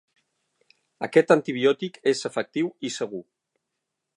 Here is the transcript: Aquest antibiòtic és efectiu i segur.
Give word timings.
Aquest 1.07 1.33
antibiòtic 1.35 1.99
és 2.13 2.25
efectiu 2.31 2.73
i 2.91 2.95
segur. 2.99 3.25